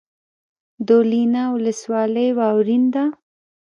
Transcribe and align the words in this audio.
دولینه 0.87 1.43
ولسوالۍ 1.55 2.29
واورین 2.37 2.83
ده؟ 2.93 3.03